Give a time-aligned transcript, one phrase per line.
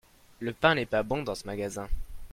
[0.39, 1.87] Le pain n'est pas bon dans ce magasin.